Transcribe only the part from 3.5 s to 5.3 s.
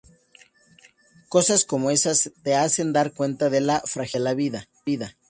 de la fragilidad de la vida.